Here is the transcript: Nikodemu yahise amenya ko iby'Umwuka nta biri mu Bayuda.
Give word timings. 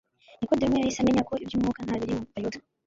Nikodemu 0.39 0.75
yahise 0.77 0.99
amenya 1.01 1.27
ko 1.29 1.33
iby'Umwuka 1.43 1.79
nta 1.85 1.95
biri 1.99 2.13
mu 2.19 2.23
Bayuda. 2.31 2.57